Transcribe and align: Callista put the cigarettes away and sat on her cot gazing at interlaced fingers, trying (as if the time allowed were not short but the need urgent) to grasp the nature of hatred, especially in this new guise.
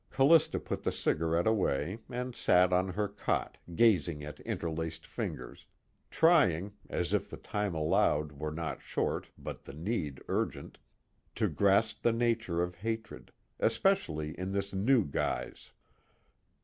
Callista 0.09 0.59
put 0.59 0.81
the 0.81 0.91
cigarettes 0.91 1.47
away 1.47 1.99
and 2.09 2.35
sat 2.35 2.73
on 2.73 2.87
her 2.87 3.07
cot 3.07 3.59
gazing 3.75 4.23
at 4.23 4.39
interlaced 4.39 5.05
fingers, 5.05 5.67
trying 6.09 6.73
(as 6.89 7.13
if 7.13 7.29
the 7.29 7.37
time 7.37 7.75
allowed 7.75 8.31
were 8.31 8.49
not 8.49 8.81
short 8.81 9.27
but 9.37 9.63
the 9.65 9.73
need 9.75 10.19
urgent) 10.27 10.79
to 11.35 11.47
grasp 11.47 12.01
the 12.01 12.11
nature 12.11 12.63
of 12.63 12.73
hatred, 12.77 13.31
especially 13.59 14.31
in 14.39 14.53
this 14.53 14.73
new 14.73 15.05
guise. 15.05 15.71